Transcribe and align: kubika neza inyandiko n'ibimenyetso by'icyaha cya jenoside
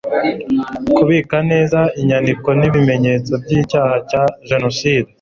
kubika 0.95 1.37
neza 1.51 1.79
inyandiko 2.01 2.47
n'ibimenyetso 2.59 3.31
by'icyaha 3.43 3.95
cya 4.09 4.23
jenoside 4.49 5.09